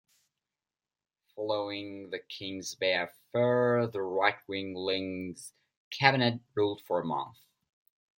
[1.35, 5.53] Following the Kings Bay Affair the right-winged Lyng's
[5.91, 7.37] Cabinet ruled for a month.